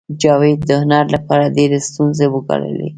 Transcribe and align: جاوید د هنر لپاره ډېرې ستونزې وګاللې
جاوید 0.21 0.59
د 0.65 0.69
هنر 0.81 1.05
لپاره 1.15 1.53
ډېرې 1.55 1.79
ستونزې 1.87 2.27
وګاللې 2.29 2.89